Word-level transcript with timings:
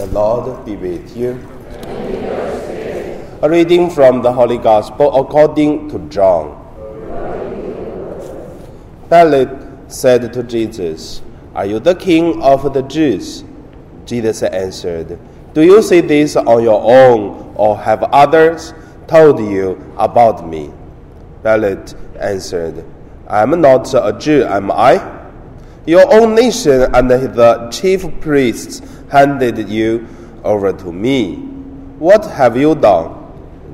The 0.00 0.06
Lord 0.06 0.64
be 0.64 0.76
with 0.76 1.14
you. 1.14 1.32
A 3.42 3.50
reading 3.50 3.90
from 3.90 4.22
the 4.22 4.32
Holy 4.32 4.56
Gospel 4.56 5.14
according 5.14 5.90
to 5.90 5.98
John. 6.08 6.56
Pilate 9.10 9.50
said 9.88 10.32
to 10.32 10.42
Jesus, 10.42 11.20
Are 11.54 11.66
you 11.66 11.80
the 11.80 11.94
king 11.94 12.40
of 12.40 12.72
the 12.72 12.80
Jews? 12.80 13.44
Jesus 14.06 14.42
answered, 14.42 15.18
Do 15.52 15.60
you 15.60 15.82
say 15.82 16.00
this 16.00 16.34
on 16.34 16.62
your 16.62 16.80
own, 16.80 17.52
or 17.54 17.76
have 17.76 18.02
others 18.04 18.72
told 19.06 19.38
you 19.38 19.84
about 19.98 20.48
me? 20.48 20.72
Pilate 21.42 21.94
answered, 22.18 22.86
I 23.28 23.42
am 23.42 23.60
not 23.60 23.92
a 23.92 24.16
Jew, 24.18 24.44
am 24.44 24.70
I? 24.70 25.19
Your 25.86 26.12
own 26.12 26.34
nation 26.34 26.94
and 26.94 27.10
the 27.10 27.68
chief 27.72 28.04
priests 28.20 28.82
handed 29.10 29.68
you 29.68 30.06
over 30.44 30.72
to 30.72 30.92
me. 30.92 31.36
What 31.98 32.24
have 32.26 32.56
you 32.56 32.74
done? 32.74 33.16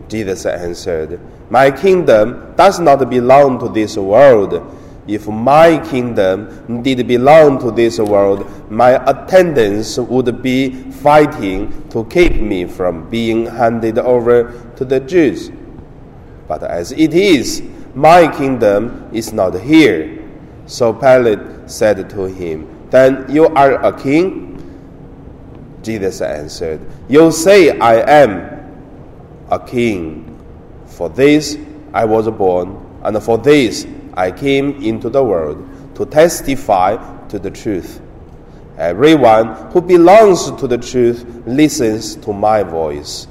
Jesus 0.09 0.47
answered, 0.47 1.20
My 1.50 1.70
kingdom 1.70 2.55
does 2.56 2.78
not 2.78 3.09
belong 3.11 3.59
to 3.59 3.69
this 3.69 3.97
world. 3.97 4.62
If 5.09 5.28
my 5.28 5.78
kingdom 5.88 6.83
did 6.83 7.06
belong 7.06 7.61
to 7.61 7.70
this 7.70 7.98
world, 7.98 8.47
my 8.70 8.98
attendants 9.09 9.98
would 9.98 10.42
be 10.42 10.91
fighting 10.91 11.88
to 11.91 12.05
keep 12.06 12.41
me 12.41 12.66
from 12.66 13.09
being 13.09 13.47
handed 13.47 13.98
over 13.98 14.52
to 14.77 14.84
the 14.84 14.98
Jews. 15.00 15.50
But 16.48 16.62
as 16.62 16.92
it 16.92 17.14
is, 17.14 17.62
my 17.95 18.30
kingdom 18.36 19.09
is 19.12 19.33
not 19.33 19.61
here. 19.61 20.16
So 20.66 20.93
Pilate 20.93 21.70
said 21.70 22.11
to 22.11 22.25
him, 22.25 22.88
Then 22.91 23.27
you 23.29 23.47
are 23.47 23.84
a 23.84 23.97
king? 23.97 24.52
Jesus 25.83 26.20
answered, 26.20 26.80
You 27.09 27.30
say 27.30 27.79
I 27.79 28.25
am 28.25 28.56
a 29.50 29.59
king. 29.59 30.33
For 30.87 31.09
this 31.09 31.56
I 31.92 32.05
was 32.05 32.28
born, 32.31 32.84
and 33.05 33.22
for 33.22 33.39
this 33.39 33.87
I 34.14 34.33
came 34.33 34.83
into 34.83 35.09
the 35.09 35.22
world 35.22 35.69
to 35.94 36.06
testify 36.06 36.97
to 37.28 37.39
the 37.39 37.50
truth. 37.50 38.00
Everyone 38.78 39.55
who 39.70 39.81
belongs 39.81 40.50
to 40.50 40.67
the 40.67 40.78
truth 40.78 41.25
listens 41.47 42.17
to 42.17 42.33
my 42.33 42.62
voice. 42.62 43.27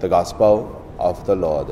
The 0.00 0.08
Gospel 0.08 0.74
of 0.98 1.26
the 1.26 1.34
Lord. 1.34 1.68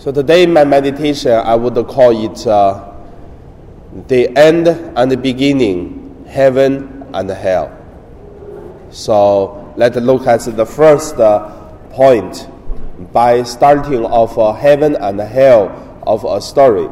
So 0.00 0.10
today, 0.10 0.46
my 0.46 0.64
meditation, 0.64 1.32
I 1.32 1.54
would 1.54 1.74
call 1.86 2.24
it 2.24 2.46
uh, 2.46 2.90
the 4.08 4.34
end 4.34 4.66
and 4.66 5.10
the 5.10 5.16
beginning, 5.18 6.24
heaven 6.26 7.06
and 7.12 7.28
hell. 7.28 7.70
So 8.90 9.74
let's 9.76 9.96
look 9.96 10.26
at 10.26 10.40
the 10.40 10.64
first 10.64 11.16
uh, 11.16 11.50
point 11.90 12.48
by 13.12 13.42
starting 13.42 14.06
of 14.06 14.38
uh, 14.38 14.54
heaven 14.54 14.96
and 14.96 15.20
hell 15.20 16.00
of 16.06 16.24
a 16.24 16.40
story. 16.40 16.88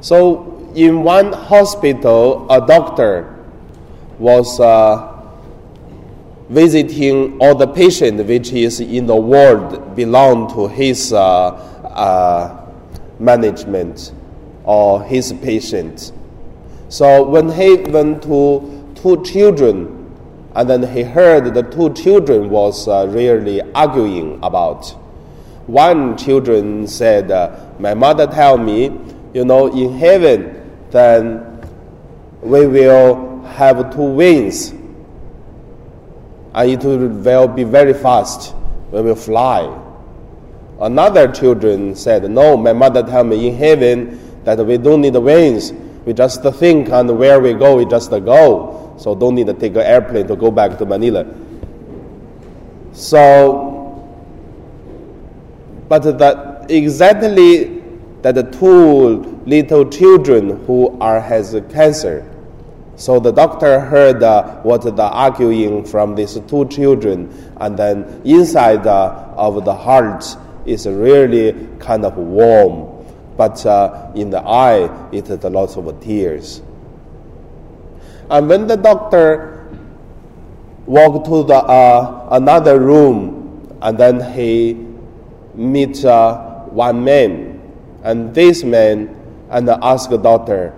So 0.00 0.72
in 0.74 1.02
one 1.02 1.30
hospital, 1.30 2.50
a 2.50 2.66
doctor 2.66 3.36
was 4.18 4.58
uh, 4.58 5.15
visiting 6.48 7.38
all 7.40 7.54
the 7.54 7.66
patient 7.66 8.24
which 8.26 8.52
is 8.52 8.80
in 8.80 9.06
the 9.06 9.16
ward 9.16 9.94
belong 9.96 10.52
to 10.54 10.68
his 10.68 11.12
uh, 11.12 11.48
uh, 11.84 12.66
management 13.18 14.12
or 14.64 15.02
his 15.02 15.32
patient. 15.42 16.12
So 16.88 17.24
when 17.24 17.50
he 17.50 17.76
went 17.76 18.22
to 18.24 18.92
two 18.94 19.22
children, 19.24 19.96
and 20.54 20.70
then 20.70 20.82
he 20.82 21.02
heard 21.02 21.52
the 21.52 21.62
two 21.62 21.92
children 21.92 22.48
was 22.48 22.88
uh, 22.88 23.06
really 23.08 23.60
arguing 23.72 24.38
about. 24.42 24.88
One 25.66 26.16
children 26.16 26.86
said, 26.86 27.30
uh, 27.30 27.58
"My 27.78 27.92
mother 27.92 28.26
tell 28.26 28.56
me, 28.56 28.90
you 29.34 29.44
know, 29.44 29.66
in 29.66 29.98
heaven, 29.98 30.70
then 30.90 31.60
we 32.40 32.66
will 32.66 33.42
have 33.42 33.94
two 33.94 34.04
wings." 34.04 34.75
And 36.56 36.70
it 36.70 36.82
will 36.82 37.48
be 37.48 37.64
very 37.64 37.92
fast. 37.92 38.54
We 38.90 39.02
will 39.02 39.14
fly. 39.14 39.82
Another 40.80 41.30
children 41.30 41.94
said, 41.94 42.28
No, 42.30 42.56
my 42.56 42.72
mother 42.72 43.02
told 43.02 43.26
me 43.28 43.48
in 43.48 43.56
heaven 43.56 44.42
that 44.44 44.58
we 44.64 44.78
don't 44.78 45.02
need 45.02 45.14
wings. 45.16 45.72
We 46.06 46.14
just 46.14 46.42
think 46.42 46.88
and 46.88 47.18
where 47.18 47.40
we 47.40 47.52
go, 47.52 47.76
we 47.76 47.84
just 47.84 48.10
go. 48.10 48.94
So 48.98 49.14
don't 49.14 49.34
need 49.34 49.48
to 49.48 49.54
take 49.54 49.72
an 49.72 49.82
airplane 49.82 50.26
to 50.28 50.36
go 50.36 50.50
back 50.50 50.78
to 50.78 50.86
Manila. 50.86 51.26
So, 52.92 54.02
but 55.88 56.00
that 56.18 56.70
exactly 56.70 57.82
that 58.22 58.34
the 58.34 58.44
two 58.44 59.42
little 59.44 59.88
children 59.90 60.64
who 60.64 60.98
are 61.00 61.20
has 61.20 61.54
cancer 61.70 62.24
so 62.96 63.20
the 63.20 63.30
doctor 63.30 63.78
heard 63.78 64.22
uh, 64.22 64.56
what 64.62 64.82
the 64.82 65.02
arguing 65.02 65.84
from 65.84 66.14
these 66.14 66.40
two 66.48 66.66
children, 66.68 67.52
and 67.60 67.78
then 67.78 68.22
inside 68.24 68.86
uh, 68.86 69.34
of 69.36 69.64
the 69.66 69.74
heart 69.74 70.24
is 70.64 70.86
really 70.86 71.68
kind 71.78 72.06
of 72.06 72.16
warm, 72.16 73.04
but 73.36 73.64
uh, 73.66 74.10
in 74.14 74.30
the 74.30 74.40
eye 74.40 75.08
it 75.12 75.28
is 75.28 75.44
a 75.44 75.50
lot 75.50 75.76
of 75.76 76.00
tears. 76.00 76.62
And 78.30 78.48
when 78.48 78.66
the 78.66 78.76
doctor 78.76 79.68
walked 80.86 81.26
to 81.26 81.44
the 81.44 81.56
uh, 81.56 82.28
another 82.30 82.80
room, 82.80 83.76
and 83.82 83.98
then 83.98 84.32
he 84.32 84.86
meet 85.54 86.02
uh, 86.02 86.62
one 86.64 87.04
man, 87.04 87.60
and 88.02 88.34
this 88.34 88.64
man 88.64 89.14
and 89.50 89.68
asked 89.68 90.08
the 90.08 90.16
doctor 90.16 90.72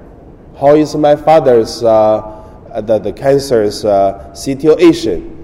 how 0.59 0.75
is 0.75 0.95
my 0.97 1.15
father's 1.15 1.83
uh, 1.85 2.81
the, 2.81 2.99
the 2.99 3.13
cancer's 3.13 3.85
uh, 3.85 4.35
situation? 4.35 5.35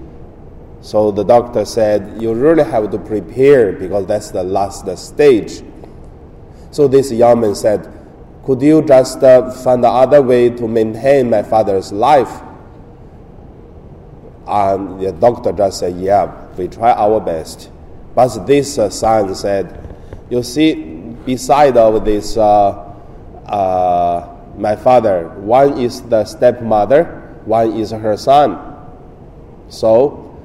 So 0.81 1.09
the 1.11 1.23
doctor 1.23 1.65
said, 1.65 2.21
you 2.21 2.33
really 2.33 2.63
have 2.63 2.91
to 2.91 2.99
prepare 2.99 3.71
because 3.71 4.05
that's 4.05 4.31
the 4.31 4.43
last 4.43 4.85
stage. 4.97 5.63
So 6.71 6.87
this 6.87 7.11
young 7.11 7.41
man 7.41 7.55
said, 7.55 7.91
could 8.43 8.61
you 8.61 8.81
just 8.83 9.23
uh, 9.23 9.49
find 9.51 9.85
another 9.85 10.21
way 10.21 10.49
to 10.49 10.67
maintain 10.67 11.29
my 11.29 11.41
father's 11.43 11.91
life? 11.91 12.41
And 14.45 14.99
the 15.01 15.11
doctor 15.13 15.53
just 15.53 15.79
said, 15.79 15.95
yeah, 15.95 16.45
we 16.55 16.67
try 16.67 16.91
our 16.91 17.19
best. 17.19 17.71
But 18.13 18.45
this 18.45 18.77
uh, 18.77 18.89
son 18.89 19.33
said, 19.33 19.97
you 20.29 20.43
see, 20.43 20.75
beside 21.25 21.77
of 21.77 22.03
this 22.03 22.37
uh, 22.37 22.81
uh 23.47 24.34
my 24.57 24.75
father. 24.75 25.29
One 25.37 25.77
is 25.77 26.01
the 26.01 26.25
stepmother, 26.25 27.05
one 27.45 27.73
is 27.73 27.91
her 27.91 28.17
son. 28.17 28.75
So, 29.69 30.37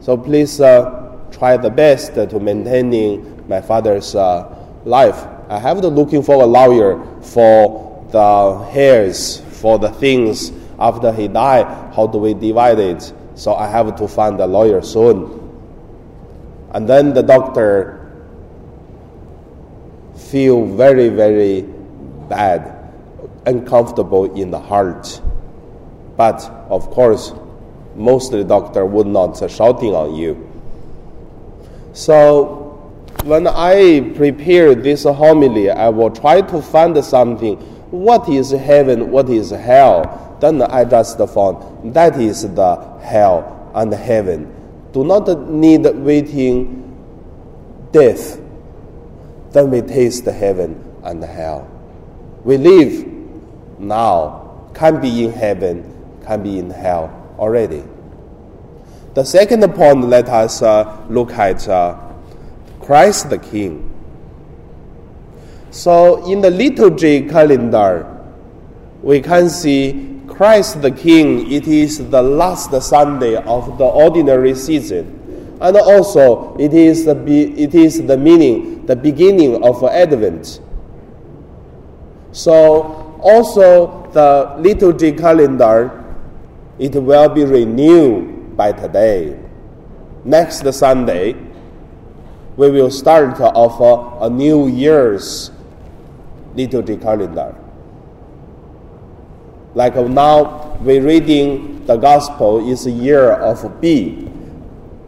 so 0.00 0.16
please 0.16 0.60
uh, 0.60 1.18
try 1.30 1.56
the 1.56 1.70
best 1.70 2.14
to 2.14 2.40
maintaining 2.40 3.48
my 3.48 3.60
father's 3.60 4.14
uh, 4.14 4.54
life. 4.84 5.26
I 5.48 5.58
have 5.58 5.80
to 5.82 5.88
looking 5.88 6.22
for 6.22 6.42
a 6.42 6.46
lawyer 6.46 7.04
for 7.22 8.06
the 8.10 8.68
heirs, 8.72 9.40
for 9.60 9.78
the 9.78 9.90
things 9.90 10.52
after 10.78 11.12
he 11.12 11.28
died. 11.28 11.66
How 11.94 12.06
do 12.06 12.18
we 12.18 12.34
divide 12.34 12.78
it? 12.78 13.12
So 13.34 13.54
I 13.54 13.68
have 13.68 13.96
to 13.96 14.08
find 14.08 14.40
a 14.40 14.46
lawyer 14.46 14.82
soon. 14.82 15.42
And 16.72 16.88
then 16.88 17.14
the 17.14 17.22
doctor 17.22 18.02
feel 20.16 20.66
very 20.66 21.08
very 21.08 21.62
bad 22.28 22.75
uncomfortable 23.46 24.34
in 24.34 24.50
the 24.50 24.60
heart. 24.60 25.20
But 26.16 26.42
of 26.68 26.90
course, 26.90 27.32
most 27.94 28.32
the 28.32 28.44
doctor 28.44 28.84
would 28.84 29.06
not 29.06 29.38
shouting 29.50 29.94
on 29.94 30.14
you. 30.14 30.50
So 31.92 32.66
when 33.24 33.46
I 33.46 34.12
prepare 34.14 34.74
this 34.74 35.04
homily, 35.04 35.70
I 35.70 35.88
will 35.88 36.10
try 36.10 36.42
to 36.42 36.60
find 36.60 37.02
something. 37.02 37.56
What 37.90 38.28
is 38.28 38.50
heaven? 38.50 39.10
What 39.10 39.30
is 39.30 39.50
hell? 39.50 40.36
Then 40.40 40.60
I 40.62 40.84
just 40.84 41.16
found 41.18 41.94
that 41.94 42.20
is 42.20 42.42
the 42.42 42.76
hell 43.00 43.70
and 43.74 43.92
heaven. 43.92 44.52
Do 44.92 45.04
not 45.04 45.48
need 45.48 45.84
waiting 45.86 46.82
death. 47.92 48.38
Then 49.52 49.70
we 49.70 49.80
taste 49.80 50.24
the 50.24 50.32
heaven 50.32 50.82
and 51.04 51.22
hell. 51.24 51.70
We 52.44 52.58
live 52.58 53.15
now 53.78 54.70
can 54.74 55.00
be 55.00 55.24
in 55.24 55.32
heaven, 55.32 56.18
can 56.24 56.42
be 56.42 56.58
in 56.58 56.70
hell 56.70 57.34
already. 57.38 57.82
The 59.14 59.24
second 59.24 59.62
point, 59.74 60.04
let 60.04 60.28
us 60.28 60.60
uh, 60.60 61.04
look 61.08 61.32
at 61.32 61.66
uh, 61.68 61.98
Christ 62.80 63.30
the 63.30 63.38
King. 63.38 63.92
So 65.70 66.30
in 66.30 66.40
the 66.40 66.50
liturgy 66.50 67.26
calendar, 67.28 68.12
we 69.02 69.20
can 69.20 69.48
see 69.48 70.20
Christ 70.26 70.82
the 70.82 70.90
King, 70.90 71.50
it 71.50 71.66
is 71.66 72.10
the 72.10 72.20
last 72.20 72.70
Sunday 72.82 73.36
of 73.36 73.78
the 73.78 73.84
ordinary 73.84 74.54
season. 74.54 75.56
And 75.60 75.76
also, 75.78 76.54
it 76.58 76.74
is 76.74 77.06
the, 77.06 77.16
it 77.26 77.74
is 77.74 78.06
the 78.06 78.18
meaning, 78.18 78.84
the 78.84 78.96
beginning 78.96 79.64
of 79.64 79.82
Advent. 79.82 80.60
So, 82.32 83.05
also 83.26 84.06
the 84.12 84.54
liturgy 84.58 85.10
calendar, 85.10 85.90
it 86.78 86.94
will 86.94 87.28
be 87.28 87.44
renewed 87.44 88.56
by 88.56 88.70
today. 88.70 89.36
Next 90.24 90.62
Sunday, 90.72 91.34
we 92.56 92.70
will 92.70 92.90
start 92.90 93.40
off 93.40 93.80
a, 93.80 94.26
a 94.26 94.30
new 94.30 94.68
year's 94.68 95.50
liturgy 96.54 96.96
calendar. 96.96 97.54
Like 99.74 99.96
now, 99.96 100.78
we're 100.80 101.02
reading 101.02 101.84
the 101.84 101.96
gospel 101.96 102.70
is 102.70 102.86
a 102.86 102.90
year 102.90 103.32
of 103.32 103.80
B. 103.80 104.30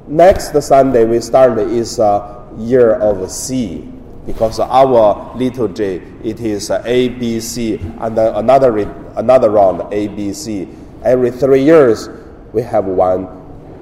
Next 0.08 0.60
Sunday, 0.60 1.04
we 1.04 1.20
start 1.20 1.56
is 1.58 2.00
a 2.00 2.46
year 2.58 2.94
of 2.94 3.30
C 3.30 3.97
because 4.28 4.60
our 4.60 5.34
liturgy 5.36 6.02
it 6.22 6.38
is 6.38 6.70
A 6.70 7.08
B 7.08 7.40
C 7.40 7.76
and 7.98 8.19
another 8.19 8.78
another 9.16 9.48
round 9.48 9.90
A 9.90 10.08
B 10.08 10.34
C. 10.34 10.69
Every 11.02 11.30
three 11.30 11.64
years, 11.64 12.10
we 12.52 12.60
have 12.60 12.84
one 12.84 13.26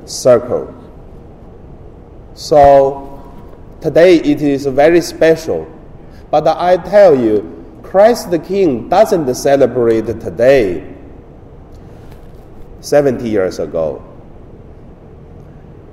circle. 0.07 0.73
So 2.35 3.21
today 3.81 4.19
it 4.19 4.41
is 4.41 4.67
very 4.67 5.01
special. 5.01 5.67
But 6.31 6.47
I 6.47 6.77
tell 6.77 7.19
you, 7.19 7.81
Christ 7.83 8.31
the 8.31 8.39
King 8.39 8.89
doesn't 8.89 9.35
celebrate 9.35 10.07
today 10.07 10.95
70 12.81 13.29
years 13.29 13.59
ago. 13.59 14.01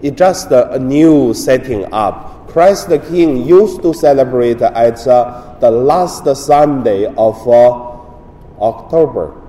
It's 0.04 0.16
just 0.16 0.52
a 0.52 0.78
new 0.78 1.34
setting 1.34 1.92
up. 1.92 2.33
Christ 2.54 2.88
the 2.88 3.00
King 3.00 3.48
used 3.48 3.82
to 3.82 3.96
celebrate 3.96 4.62
at 4.62 5.08
uh, 5.08 5.56
the 5.60 5.72
last 5.72 6.24
Sunday 6.38 7.06
of 7.06 7.48
uh, 7.48 7.98
October, 8.62 9.42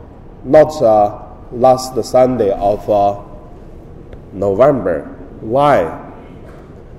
not 0.42 0.72
uh, 0.80 1.22
last 1.52 2.02
Sunday 2.02 2.50
of 2.50 2.88
uh, 2.88 3.22
November. 4.32 5.04
Why? 5.42 6.00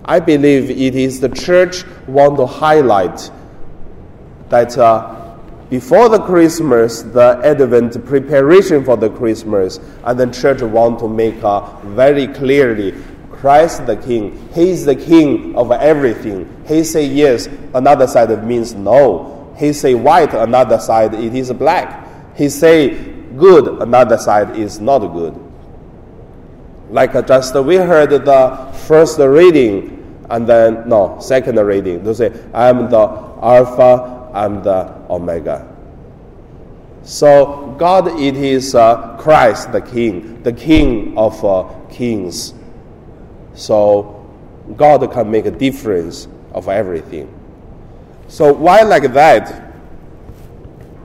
I 0.06 0.20
believe 0.20 0.70
it 0.70 0.94
is 0.94 1.20
the 1.20 1.30
church 1.30 1.84
want 2.08 2.38
to 2.38 2.46
highlight 2.46 3.32
that 4.50 4.78
uh, 4.78 5.36
before 5.72 6.10
the 6.10 6.20
Christmas, 6.20 7.02
the 7.02 7.42
Advent 7.44 8.06
preparation 8.06 8.86
for 8.86 8.96
the 8.96 9.10
Christmas, 9.10 9.80
and 10.04 10.20
the 10.20 10.28
church 10.28 10.62
want 10.62 11.00
to 11.00 11.08
make 11.08 11.44
uh, 11.44 11.62
very 11.96 12.28
clearly 12.28 12.94
Christ 13.46 13.86
the 13.86 13.96
King. 13.96 14.50
He 14.56 14.72
is 14.72 14.86
the 14.86 14.96
King 14.96 15.56
of 15.56 15.72
everything. 15.72 16.50
He 16.68 16.84
say 16.84 17.06
yes, 17.06 17.48
another 17.76 18.08
side 18.08 18.44
means 18.44 18.74
no. 18.74 19.54
He 19.56 19.72
say 19.72 19.94
white, 19.94 20.34
another 20.34 20.80
side 20.80 21.14
it 21.14 21.36
is 21.36 21.54
black. 21.54 22.08
He 22.36 22.50
say 22.50 22.96
good, 23.38 23.84
another 23.84 24.18
side 24.18 24.58
is 24.58 24.80
not 24.80 24.98
good. 25.14 25.40
Like 26.90 27.14
uh, 27.14 27.22
just 27.22 27.54
we 27.54 27.76
heard 27.76 28.10
the 28.10 28.74
first 28.88 29.20
reading, 29.20 30.26
and 30.32 30.48
then 30.48 30.90
no 30.90 31.20
second 31.22 31.58
reading. 31.60 32.04
They 32.04 32.16
say 32.16 32.34
I 32.52 32.70
am 32.70 32.90
the 32.90 32.98
Alpha 33.44 34.32
and 34.34 34.64
the 34.64 34.92
Omega. 35.08 35.72
So 37.04 37.76
God, 37.78 38.08
it 38.20 38.38
is 38.38 38.74
uh, 38.74 39.18
Christ 39.20 39.72
the 39.72 39.82
King, 39.82 40.42
the 40.42 40.52
King 40.52 41.16
of 41.16 41.46
uh, 41.46 41.70
kings. 41.92 42.56
So 43.56 44.26
God 44.76 45.10
can 45.12 45.32
make 45.32 45.46
a 45.46 45.52
difference 45.52 46.28
of 46.54 46.68
everything. 46.68 47.34
So 48.28 48.54
why 48.54 48.82
like 48.82 49.14
that? 49.14 49.74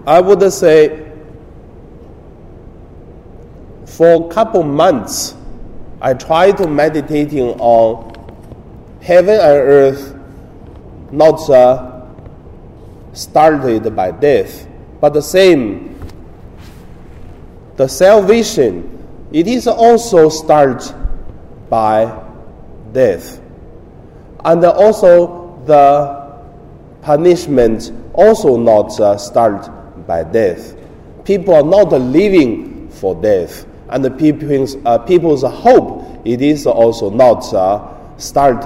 I 0.06 0.20
would 0.20 0.52
say 0.52 1.10
for 3.86 4.26
a 4.30 4.32
couple 4.32 4.62
months, 4.62 5.36
I 6.00 6.14
tried 6.14 6.56
to 6.58 6.66
meditating 6.66 7.50
on 7.60 8.10
heaven 9.02 9.34
and 9.34 9.42
earth, 9.42 10.16
not 11.10 11.48
uh, 11.50 12.06
started 13.12 13.94
by 13.94 14.10
death, 14.12 14.66
but 15.00 15.12
the 15.12 15.20
same, 15.20 15.98
the 17.76 17.88
salvation, 17.88 18.86
it 19.32 19.46
is 19.46 19.66
also 19.66 20.28
started 20.28 20.94
by 21.68 22.29
death. 22.92 23.40
And 24.44 24.64
also 24.64 25.62
the 25.66 26.20
punishment 27.02 27.92
also 28.14 28.56
not 28.56 28.98
uh, 29.00 29.16
start 29.16 30.06
by 30.06 30.24
death. 30.24 30.76
People 31.24 31.54
are 31.54 31.62
not 31.62 31.92
living 31.92 32.88
for 32.90 33.14
death. 33.20 33.66
And 33.88 34.04
the 34.04 34.10
people's, 34.10 34.76
uh, 34.84 34.98
people's 34.98 35.42
hope, 35.42 36.04
it 36.24 36.40
is 36.42 36.66
also 36.66 37.10
not 37.10 37.52
uh, 37.52 38.18
start 38.18 38.64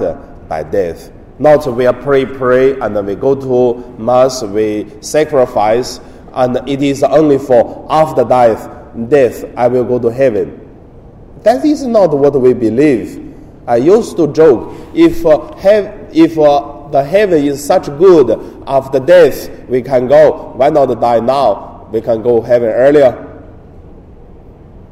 by 0.48 0.62
death. 0.62 1.10
Not 1.38 1.66
we 1.74 1.86
are 1.86 1.92
pray, 1.92 2.26
pray, 2.26 2.78
and 2.78 2.94
then 2.94 3.06
we 3.06 3.16
go 3.16 3.34
to 3.34 3.98
mass, 3.98 4.42
we 4.42 4.86
sacrifice, 5.00 5.98
and 6.32 6.56
it 6.68 6.82
is 6.82 7.02
only 7.02 7.38
for 7.38 7.86
after 7.90 8.24
death, 8.24 8.68
death 9.08 9.44
I 9.56 9.66
will 9.68 9.84
go 9.84 9.98
to 9.98 10.08
heaven. 10.12 10.60
That 11.42 11.64
is 11.64 11.84
not 11.86 12.16
what 12.16 12.40
we 12.40 12.54
believe. 12.54 13.33
I 13.66 13.76
used 13.76 14.16
to 14.19 14.26
joke 14.32 14.75
if 14.94 15.25
uh, 15.25 15.55
if 16.12 16.38
uh, 16.38 16.88
the 16.90 17.02
heaven 17.02 17.43
is 17.43 17.64
such 17.64 17.87
good 17.87 18.62
after 18.66 19.00
death, 19.00 19.49
we 19.69 19.82
can 19.82 20.06
go. 20.06 20.52
Why 20.55 20.69
not 20.70 20.87
die 21.00 21.20
now? 21.20 21.88
We 21.90 22.00
can 22.00 22.22
go 22.22 22.40
heaven 22.40 22.69
earlier. 22.69 23.31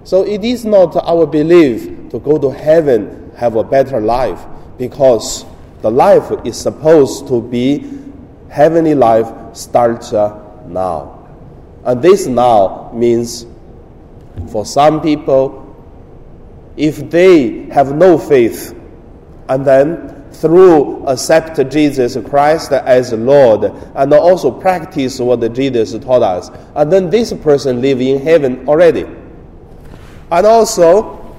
So 0.04 0.24
it 0.24 0.42
is 0.44 0.64
not 0.64 0.96
our 0.96 1.26
belief 1.26 2.10
to 2.10 2.18
go 2.18 2.38
to 2.38 2.50
heaven, 2.50 3.30
have 3.36 3.56
a 3.56 3.62
better 3.62 4.00
life, 4.00 4.44
because 4.78 5.44
the 5.80 5.90
life 5.90 6.32
is 6.44 6.56
supposed 6.56 7.28
to 7.28 7.40
be 7.40 7.86
heavenly 8.48 8.94
life 8.94 9.28
starts 9.54 10.12
uh, 10.12 10.38
now. 10.66 11.28
And 11.84 12.02
this 12.02 12.26
now 12.26 12.90
means 12.94 13.46
for 14.48 14.66
some 14.66 15.00
people, 15.00 15.61
if 16.76 17.10
they 17.10 17.64
have 17.70 17.94
no 17.94 18.18
faith, 18.18 18.78
and 19.48 19.64
then 19.64 20.24
through 20.32 21.06
accept 21.06 21.56
Jesus 21.70 22.16
Christ 22.28 22.72
as 22.72 23.12
Lord, 23.12 23.64
and 23.94 24.12
also 24.12 24.50
practice 24.50 25.18
what 25.20 25.52
Jesus 25.52 25.92
taught 26.04 26.22
us, 26.22 26.50
and 26.74 26.90
then 26.90 27.10
this 27.10 27.32
person 27.32 27.80
live 27.80 28.00
in 28.00 28.22
heaven 28.22 28.68
already. 28.68 29.04
And 30.30 30.46
also, 30.46 31.36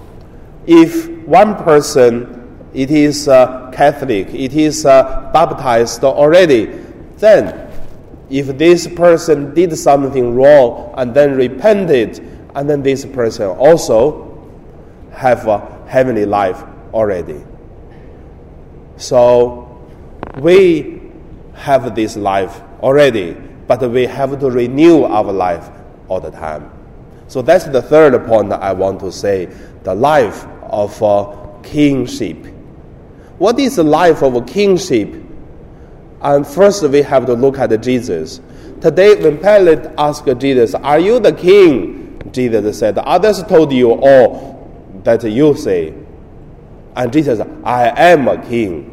if 0.68 1.10
one 1.26 1.56
person 1.64 2.40
it 2.74 2.90
is 2.90 3.28
uh, 3.28 3.70
Catholic, 3.72 4.34
it 4.34 4.54
is 4.54 4.86
uh, 4.86 5.30
baptized 5.32 6.04
already, 6.04 6.66
then 7.18 7.70
if 8.30 8.58
this 8.58 8.88
person 8.88 9.54
did 9.54 9.78
something 9.78 10.36
wrong 10.36 10.94
and 10.98 11.14
then 11.14 11.36
repented, 11.36 12.20
and 12.56 12.70
then 12.70 12.82
this 12.82 13.06
person 13.06 13.48
also 13.48 14.33
have 15.14 15.48
a 15.48 15.86
heavenly 15.88 16.26
life 16.26 16.64
already. 16.94 17.44
So 18.98 19.88
we 20.38 21.02
have 21.56 21.96
this 21.96 22.16
life 22.16 22.62
already, 22.82 23.34
but 23.68 23.82
we 23.90 24.06
have 24.06 24.40
to 24.40 24.50
renew 24.50 25.04
our 25.04 25.32
life 25.32 25.70
all 26.08 26.20
the 26.20 26.32
time. 26.32 26.72
So 27.28 27.42
that's 27.42 27.66
the 27.66 27.82
third 27.82 28.26
point 28.26 28.52
I 28.52 28.74
want 28.74 29.00
to 29.02 29.12
say 29.12 29.46
the 29.84 29.96
life 29.96 30.46
of 30.64 31.02
uh, 31.02 31.36
kingship. 31.64 32.38
What 33.38 33.60
is 33.60 33.78
the 33.78 33.84
life 33.84 34.22
of 34.22 34.36
a 34.36 34.42
kingship? 34.42 35.22
And 36.22 36.48
first 36.48 36.84
we 36.84 37.02
have 37.02 37.26
to 37.26 37.34
look 37.34 37.58
at 37.58 37.82
Jesus. 37.82 38.40
Today, 38.82 39.16
when 39.22 39.38
Pilate 39.38 39.92
asked 39.98 40.28
Jesus, 40.40 40.76
Are 40.76 41.00
you 41.00 41.20
the 41.20 41.34
king? 41.34 42.22
Jesus 42.32 42.80
said, 42.80 42.98
Others 42.98 43.44
told 43.44 43.72
you 43.72 43.92
all 43.92 44.53
that 45.04 45.24
you 45.24 45.56
say. 45.56 45.94
And 46.96 47.12
Jesus 47.12 47.40
I 47.64 47.90
am 48.12 48.28
a 48.28 48.38
king. 48.44 48.90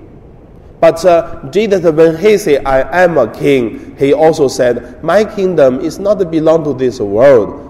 But 0.80 1.04
uh, 1.04 1.46
Jesus, 1.50 1.82
when 1.82 2.16
he 2.16 2.38
said, 2.38 2.64
I 2.64 3.02
am 3.04 3.18
a 3.18 3.30
king, 3.30 3.94
he 3.98 4.14
also 4.14 4.48
said, 4.48 5.04
My 5.04 5.24
kingdom 5.24 5.80
is 5.80 5.98
not 5.98 6.30
belong 6.30 6.64
to 6.64 6.72
this 6.72 7.00
world. 7.00 7.66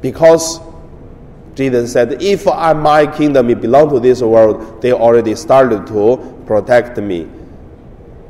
Because 0.00 0.60
Jesus 1.56 1.92
said, 1.92 2.22
If 2.22 2.46
my 2.46 3.04
kingdom 3.04 3.48
belong 3.60 3.90
to 3.90 3.98
this 3.98 4.22
world, 4.22 4.80
they 4.80 4.92
already 4.92 5.34
started 5.34 5.88
to 5.88 6.42
protect 6.46 6.98
me. 6.98 7.28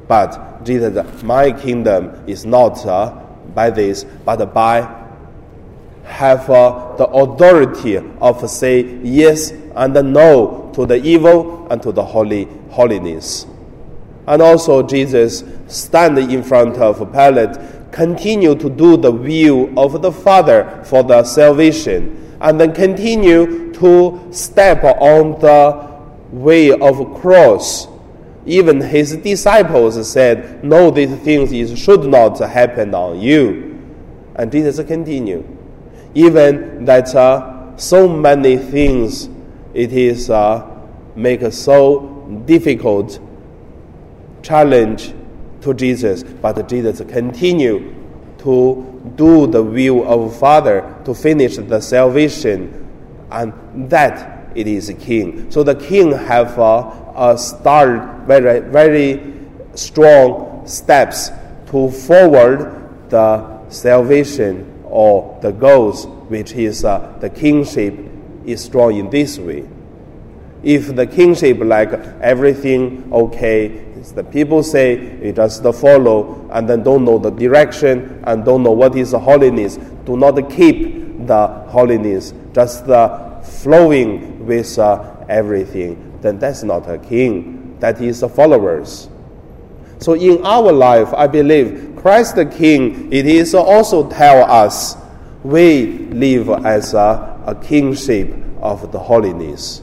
But 0.08 0.64
Jesus, 0.64 1.22
my 1.22 1.52
kingdom 1.52 2.24
is 2.26 2.46
not 2.46 2.84
uh, 2.86 3.22
by 3.54 3.68
this, 3.68 4.04
but 4.24 4.54
by 4.54 4.97
have 6.08 6.48
uh, 6.50 6.96
the 6.96 7.06
authority 7.06 7.96
of 8.20 8.50
say 8.50 8.80
yes 9.02 9.52
and 9.76 9.94
no 10.12 10.70
to 10.74 10.86
the 10.86 10.96
evil 10.96 11.68
and 11.70 11.82
to 11.82 11.92
the 11.92 12.02
holy 12.02 12.48
holiness. 12.70 13.46
And 14.26 14.42
also 14.42 14.82
Jesus 14.82 15.44
stand 15.68 16.18
in 16.18 16.42
front 16.42 16.76
of 16.76 16.98
Pilate, 17.12 17.56
continue 17.92 18.54
to 18.56 18.68
do 18.68 18.96
the 18.96 19.12
will 19.12 19.78
of 19.78 20.02
the 20.02 20.12
Father 20.12 20.82
for 20.84 21.02
the 21.02 21.24
salvation, 21.24 22.36
and 22.40 22.60
then 22.60 22.74
continue 22.74 23.72
to 23.74 24.28
step 24.32 24.82
on 24.84 25.38
the 25.40 25.88
way 26.30 26.70
of 26.72 27.20
cross. 27.20 27.86
Even 28.46 28.80
his 28.80 29.16
disciples 29.16 30.10
said, 30.10 30.64
No, 30.64 30.90
these 30.90 31.14
things 31.20 31.78
should 31.78 32.04
not 32.04 32.38
happen 32.40 32.94
on 32.94 33.20
you. 33.20 33.78
And 34.36 34.50
Jesus 34.50 34.84
continued 34.86 35.57
even 36.14 36.84
that 36.84 37.14
uh, 37.14 37.76
so 37.76 38.08
many 38.08 38.56
things 38.56 39.28
it 39.74 39.92
is 39.92 40.30
uh, 40.30 40.66
make 41.14 41.42
a 41.42 41.52
so 41.52 42.42
difficult 42.46 43.20
challenge 44.42 45.14
to 45.60 45.74
Jesus, 45.74 46.22
but 46.22 46.68
Jesus 46.68 47.00
continue 47.00 47.94
to 48.38 49.12
do 49.16 49.46
the 49.46 49.62
will 49.62 50.06
of 50.06 50.36
Father 50.38 50.94
to 51.04 51.14
finish 51.14 51.56
the 51.56 51.80
salvation, 51.80 52.86
and 53.30 53.52
that 53.90 54.50
it 54.54 54.66
is 54.66 54.92
King. 55.00 55.50
So 55.50 55.62
the 55.62 55.74
King 55.74 56.12
have 56.12 56.58
uh, 56.58 56.90
a 57.16 57.36
start 57.36 58.26
very 58.26 58.60
very 58.60 59.34
strong 59.74 60.66
steps 60.66 61.30
to 61.70 61.90
forward 61.90 63.10
the 63.10 63.68
salvation 63.68 64.67
or 64.90 65.38
the 65.42 65.52
goals, 65.52 66.06
which 66.28 66.52
is 66.52 66.84
uh, 66.84 67.16
the 67.20 67.30
kingship, 67.30 67.94
is 68.44 68.64
strong 68.64 68.96
in 68.96 69.10
this 69.10 69.38
way. 69.38 69.68
If 70.62 70.94
the 70.94 71.06
kingship, 71.06 71.58
like 71.60 71.92
everything 72.20 73.10
okay, 73.12 73.84
the 74.14 74.24
people 74.24 74.62
say 74.62 75.24
you 75.24 75.32
just 75.32 75.62
follow 75.62 76.48
and 76.52 76.68
then 76.68 76.82
don't 76.82 77.04
know 77.04 77.18
the 77.18 77.30
direction 77.30 78.22
and 78.26 78.44
don't 78.44 78.62
know 78.62 78.72
what 78.72 78.96
is 78.96 79.12
the 79.12 79.18
holiness, 79.18 79.76
do 80.04 80.16
not 80.16 80.50
keep 80.50 81.26
the 81.26 81.46
holiness, 81.68 82.32
just 82.52 82.88
uh, 82.88 83.40
flowing 83.42 84.46
with 84.46 84.78
uh, 84.78 85.24
everything, 85.28 86.18
then 86.22 86.38
that's 86.38 86.62
not 86.62 86.88
a 86.88 86.98
king. 86.98 87.76
That 87.80 88.00
is 88.00 88.20
the 88.20 88.28
followers. 88.28 89.08
So 90.00 90.14
in 90.14 90.44
our 90.44 90.72
life, 90.72 91.12
I 91.14 91.26
believe 91.26 91.87
Christ 92.00 92.36
the 92.36 92.46
King, 92.46 93.12
it 93.12 93.26
is 93.26 93.54
also 93.54 94.08
tell 94.08 94.48
us 94.48 94.96
we 95.42 95.86
live 96.10 96.48
as 96.64 96.94
a, 96.94 97.42
a 97.46 97.54
kingship 97.56 98.34
of 98.60 98.92
the 98.92 98.98
holiness. 98.98 99.82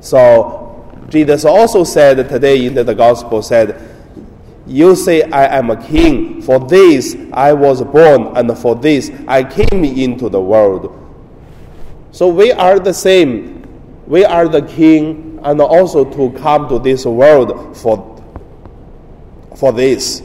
So 0.00 1.04
Jesus 1.08 1.44
also 1.44 1.82
said 1.82 2.28
today 2.28 2.66
in 2.66 2.74
the 2.74 2.94
gospel 2.94 3.42
said, 3.42 3.80
You 4.66 4.94
say 4.94 5.22
I 5.22 5.56
am 5.58 5.70
a 5.70 5.76
king, 5.88 6.42
for 6.42 6.60
this 6.60 7.16
I 7.32 7.52
was 7.54 7.82
born, 7.82 8.36
and 8.36 8.56
for 8.56 8.76
this 8.76 9.10
I 9.26 9.42
came 9.42 9.84
into 9.84 10.28
the 10.28 10.40
world. 10.40 10.94
So 12.12 12.28
we 12.28 12.52
are 12.52 12.78
the 12.78 12.94
same. 12.94 13.64
We 14.06 14.24
are 14.24 14.46
the 14.48 14.62
king, 14.62 15.40
and 15.42 15.60
also 15.60 16.04
to 16.04 16.38
come 16.38 16.68
to 16.68 16.78
this 16.78 17.04
world 17.04 17.76
for, 17.76 18.22
for 19.56 19.72
this 19.72 20.22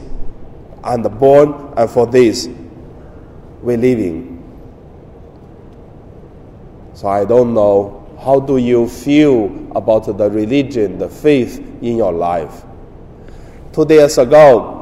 and 0.84 1.18
born, 1.18 1.72
and 1.76 1.90
for 1.90 2.06
this 2.06 2.48
we're 3.62 3.78
living. 3.78 4.30
So 6.92 7.08
I 7.08 7.24
don't 7.24 7.54
know 7.54 8.16
how 8.22 8.40
do 8.40 8.58
you 8.58 8.88
feel 8.88 9.46
about 9.74 10.06
the 10.16 10.30
religion, 10.30 10.98
the 10.98 11.08
faith 11.08 11.58
in 11.82 11.96
your 11.96 12.12
life. 12.12 12.64
Two 13.72 13.84
days 13.84 14.18
ago, 14.18 14.80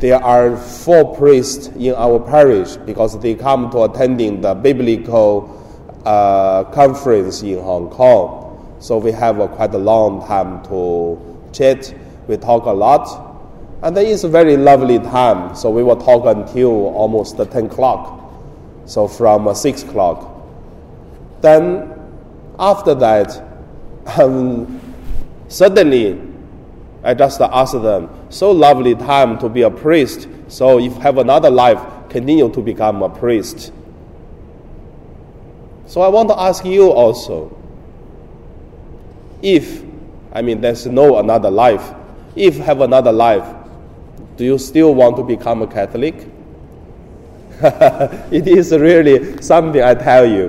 there 0.00 0.22
are 0.22 0.56
four 0.56 1.16
priests 1.16 1.68
in 1.68 1.94
our 1.94 2.20
parish 2.20 2.76
because 2.76 3.18
they 3.20 3.34
come 3.34 3.70
to 3.70 3.84
attending 3.84 4.40
the 4.40 4.54
biblical 4.54 5.58
uh, 6.04 6.64
conference 6.64 7.42
in 7.42 7.58
Hong 7.60 7.88
Kong. 7.88 8.76
So 8.80 8.98
we 8.98 9.12
have 9.12 9.38
a 9.38 9.48
quite 9.48 9.74
a 9.74 9.78
long 9.78 10.26
time 10.26 10.62
to 10.64 11.18
chat. 11.52 11.94
We 12.26 12.36
talk 12.36 12.66
a 12.66 12.72
lot 12.72 13.31
and 13.82 13.96
then 13.96 14.06
it's 14.06 14.22
a 14.22 14.28
very 14.28 14.56
lovely 14.56 14.98
time. 15.00 15.56
So 15.56 15.70
we 15.70 15.82
will 15.82 15.96
talk 15.96 16.24
until 16.26 16.70
almost 16.94 17.36
10 17.36 17.66
o'clock. 17.66 18.32
So 18.86 19.08
from 19.08 19.48
uh, 19.48 19.54
6 19.54 19.82
o'clock. 19.82 20.30
Then 21.40 21.92
after 22.58 22.94
that, 22.94 23.42
um, 24.20 24.80
suddenly 25.48 26.20
I 27.02 27.14
just 27.14 27.40
asked 27.40 27.72
them, 27.82 28.08
so 28.30 28.52
lovely 28.52 28.94
time 28.94 29.38
to 29.38 29.48
be 29.48 29.62
a 29.62 29.70
priest. 29.70 30.28
So 30.46 30.78
if 30.78 30.94
have 30.98 31.18
another 31.18 31.50
life, 31.50 31.80
continue 32.08 32.48
to 32.52 32.60
become 32.60 33.02
a 33.02 33.08
priest. 33.08 33.72
So 35.86 36.00
I 36.02 36.08
want 36.08 36.28
to 36.28 36.38
ask 36.40 36.64
you 36.64 36.90
also, 36.90 37.56
if, 39.42 39.82
I 40.32 40.40
mean, 40.40 40.60
there's 40.60 40.86
no 40.86 41.18
another 41.18 41.50
life, 41.50 41.92
if 42.36 42.56
have 42.58 42.80
another 42.80 43.10
life, 43.10 43.61
do 44.42 44.46
you 44.46 44.58
still 44.58 44.92
want 44.92 45.14
to 45.16 45.22
become 45.22 45.62
a 45.62 45.68
Catholic? 45.68 46.16
it 48.32 48.48
is 48.48 48.72
really 48.72 49.40
something 49.40 49.80
I 49.80 49.94
tell 49.94 50.26
you. 50.26 50.46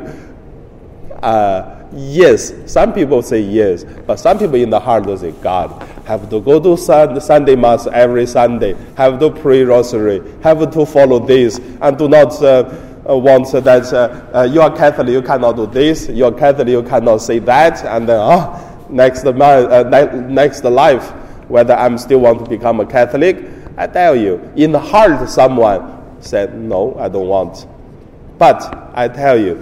Uh, 1.21 1.85
yes, 1.93 2.51
some 2.65 2.91
people 2.91 3.21
say 3.21 3.39
yes, 3.41 3.83
but 4.07 4.15
some 4.19 4.39
people 4.39 4.55
in 4.55 4.71
the 4.71 4.79
heart 4.79 5.05
say, 5.19 5.29
God, 5.43 5.69
have 6.07 6.27
to 6.31 6.41
go 6.41 6.59
to 6.59 6.75
Sunday 6.75 7.55
Mass 7.55 7.85
every 7.85 8.25
Sunday, 8.25 8.75
have 8.97 9.19
to 9.19 9.29
pray 9.29 9.61
Rosary, 9.61 10.23
have 10.41 10.71
to 10.71 10.85
follow 10.87 11.19
this, 11.19 11.59
and 11.79 11.95
do 11.95 12.09
not 12.09 12.33
uh, 12.41 12.63
uh, 13.07 13.15
want 13.15 13.51
that 13.51 13.93
uh, 13.93 14.39
uh, 14.39 14.41
you 14.51 14.59
are 14.61 14.75
Catholic, 14.75 15.09
you 15.09 15.21
cannot 15.21 15.55
do 15.55 15.67
this, 15.67 16.09
you 16.09 16.25
are 16.25 16.31
Catholic, 16.33 16.67
you 16.69 16.81
cannot 16.81 17.17
say 17.17 17.37
that, 17.37 17.85
and 17.85 18.09
then, 18.09 18.17
oh, 18.19 18.85
next, 18.89 19.23
uh, 19.23 19.83
ne- 19.83 20.33
next 20.33 20.63
life, 20.63 21.11
whether 21.47 21.75
I'm 21.75 21.99
still 21.99 22.21
want 22.21 22.43
to 22.43 22.49
become 22.49 22.79
a 22.79 22.87
Catholic, 22.87 23.53
I 23.77 23.87
tell 23.87 24.15
you, 24.15 24.51
in 24.55 24.71
the 24.71 24.79
heart, 24.79 25.29
someone 25.29 26.21
said, 26.21 26.55
No, 26.55 26.95
I 26.99 27.09
don't 27.09 27.27
want. 27.27 27.67
But 28.37 28.91
I 28.93 29.07
tell 29.07 29.37
you, 29.39 29.55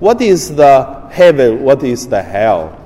what 0.00 0.20
is 0.20 0.54
the 0.54 1.08
heaven? 1.10 1.62
What 1.62 1.82
is 1.82 2.08
the 2.08 2.22
hell? 2.22 2.78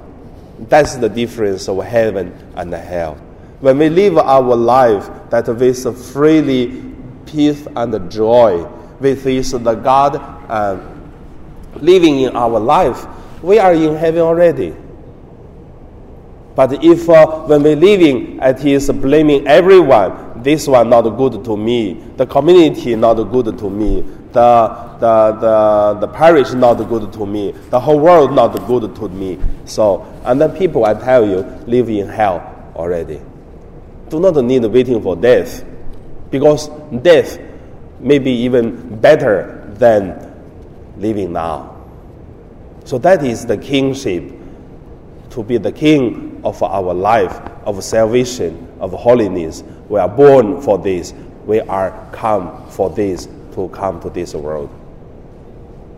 That's 0.69 0.97
the 0.97 1.09
difference 1.09 1.69
of 1.69 1.83
heaven 1.85 2.33
and 2.55 2.73
hell. 2.73 3.15
When 3.61 3.79
we 3.79 3.89
live 3.89 4.19
our 4.19 4.55
life 4.57 5.09
that 5.31 5.47
with 5.47 6.13
freely 6.13 6.95
peace 7.27 7.67
and 7.75 8.11
joy, 8.11 8.65
with 9.01 9.25
this 9.25 9.51
the 9.53 9.75
God 9.75 10.17
uh, 10.49 10.79
living 11.77 12.21
in 12.21 12.37
our 12.37 12.61
life, 12.61 13.07
we 13.43 13.59
are 13.59 13.75
in 13.75 13.97
heaven 13.97 14.21
already. 14.21 14.75
But 16.61 16.85
if 16.85 17.09
uh, 17.09 17.27
when 17.47 17.63
we're 17.63 17.75
living, 17.75 18.39
it 18.39 18.63
is 18.67 18.91
blaming 18.91 19.49
everyone, 19.49 20.43
this 20.43 20.69
one 20.69 20.91
not 20.91 21.09
good 21.17 21.43
to 21.43 21.57
me, 21.57 21.95
the 22.19 22.27
community 22.27 22.95
not 22.97 23.15
good 23.15 23.57
to 23.57 23.71
me, 23.71 24.03
the, 24.33 24.97
the, 25.01 25.39
the, 25.41 25.97
the 26.01 26.09
parish 26.09 26.53
not 26.53 26.75
good 26.75 27.11
to 27.15 27.25
me, 27.25 27.53
the 27.71 27.81
whole 27.81 27.99
world 27.99 28.35
not 28.35 28.49
good 28.67 28.95
to 28.95 29.09
me. 29.09 29.39
So, 29.65 30.03
and 30.27 30.39
then 30.39 30.55
people, 30.55 30.85
I 30.85 30.93
tell 30.93 31.27
you, 31.27 31.39
live 31.67 31.89
in 31.89 32.07
hell 32.09 32.73
already. 32.77 33.23
Do 34.11 34.21
not 34.21 34.37
need 34.45 34.63
waiting 34.67 35.01
for 35.01 35.17
death, 35.17 35.65
because 36.31 36.69
death 37.01 37.39
may 38.01 38.19
be 38.19 38.33
even 38.33 39.01
better 39.01 39.67
than 39.79 40.31
living 40.99 41.33
now. 41.33 41.83
So 42.85 42.99
that 42.99 43.25
is 43.25 43.47
the 43.47 43.57
kingship 43.57 44.31
to 45.31 45.43
be 45.43 45.57
the 45.57 45.73
king 45.73 46.27
of 46.45 46.63
our 46.63 46.95
life, 46.95 47.33
of 47.65 47.83
salvation, 47.83 48.69
of 48.81 48.93
holiness. 48.93 49.63
We 49.89 49.99
are 49.99 50.09
born 50.09 50.61
for 50.61 50.79
this. 50.79 51.13
We 51.45 51.61
are 51.61 52.09
come 52.13 52.69
for 52.71 52.91
this 52.91 53.27
to 53.55 53.69
come 53.71 54.01
to 54.03 54.11
this 54.11 54.35
world. 54.35 54.71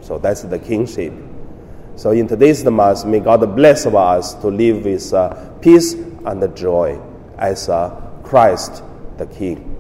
So 0.01 0.19
that's 0.19 0.43
the 0.43 0.59
kingship. 0.59 1.13
So 1.97 2.11
in 2.11 2.27
today's 2.27 2.65
Mass, 2.65 3.05
may 3.05 3.21
God 3.21 3.55
bless 3.55 3.87
us 3.87 4.35
to 4.35 4.49
live 4.49 4.85
with 4.85 5.13
uh, 5.13 5.51
peace 5.61 5.93
and 5.93 6.57
joy 6.57 7.01
as 7.39 7.69
uh, 7.69 7.91
Christ 8.23 8.83
the 9.19 9.27
King. 9.27 9.72